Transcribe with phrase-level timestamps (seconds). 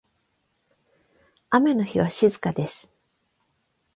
[1.51, 2.91] 雨の日は静かです。